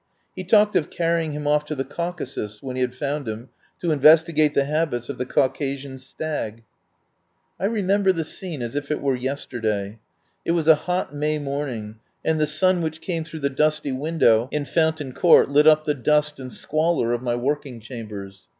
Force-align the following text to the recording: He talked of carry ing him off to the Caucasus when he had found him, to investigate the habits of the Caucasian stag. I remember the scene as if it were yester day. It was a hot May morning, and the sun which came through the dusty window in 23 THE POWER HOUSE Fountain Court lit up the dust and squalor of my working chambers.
He 0.35 0.43
talked 0.43 0.75
of 0.75 0.89
carry 0.89 1.23
ing 1.25 1.33
him 1.33 1.45
off 1.45 1.63
to 1.65 1.75
the 1.75 1.83
Caucasus 1.83 2.59
when 2.63 2.75
he 2.75 2.81
had 2.81 2.95
found 2.95 3.27
him, 3.27 3.49
to 3.81 3.91
investigate 3.91 4.55
the 4.55 4.63
habits 4.65 5.09
of 5.09 5.19
the 5.19 5.27
Caucasian 5.27 5.99
stag. 5.99 6.63
I 7.59 7.65
remember 7.65 8.11
the 8.11 8.23
scene 8.23 8.63
as 8.63 8.73
if 8.75 8.89
it 8.89 8.99
were 8.99 9.15
yester 9.15 9.59
day. 9.59 9.99
It 10.43 10.53
was 10.53 10.67
a 10.67 10.73
hot 10.89 11.13
May 11.13 11.37
morning, 11.37 11.99
and 12.25 12.39
the 12.39 12.47
sun 12.47 12.81
which 12.81 12.99
came 12.99 13.23
through 13.23 13.41
the 13.41 13.49
dusty 13.51 13.91
window 13.91 14.49
in 14.51 14.65
23 14.65 14.65
THE 14.65 14.65
POWER 14.65 14.65
HOUSE 14.65 14.73
Fountain 14.97 15.13
Court 15.13 15.49
lit 15.51 15.67
up 15.67 15.83
the 15.85 15.93
dust 15.93 16.39
and 16.39 16.51
squalor 16.51 17.13
of 17.13 17.21
my 17.21 17.35
working 17.35 17.79
chambers. 17.79 18.47